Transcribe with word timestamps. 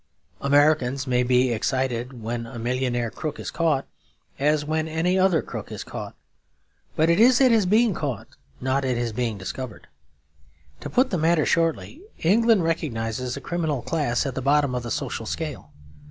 Americans 0.41 1.05
may 1.05 1.21
be 1.21 1.51
excited 1.51 2.23
when 2.23 2.47
a 2.47 2.57
millionaire 2.57 3.11
crook 3.11 3.39
is 3.39 3.51
caught, 3.51 3.85
as 4.39 4.65
when 4.65 4.87
any 4.87 5.15
other 5.19 5.43
crook 5.43 5.71
is 5.71 5.83
caught; 5.83 6.15
but 6.95 7.07
it 7.07 7.19
is 7.19 7.39
at 7.39 7.51
his 7.51 7.67
being 7.67 7.93
caught, 7.93 8.27
not 8.59 8.83
at 8.83 8.97
his 8.97 9.13
being 9.13 9.37
discovered. 9.37 9.85
To 10.79 10.89
put 10.89 11.11
the 11.11 11.19
matter 11.19 11.45
shortly, 11.45 12.01
England 12.17 12.63
recognises 12.63 13.37
a 13.37 13.41
criminal 13.41 13.83
class 13.83 14.25
at 14.25 14.33
the 14.33 14.41
bottom 14.41 14.73
of 14.73 14.81
the 14.81 14.89
social 14.89 15.27
scale. 15.27 15.71